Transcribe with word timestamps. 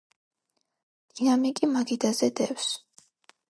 დინამიკი 1.19 1.71
მაგიდაზე 1.75 2.33
დევს 2.43 2.75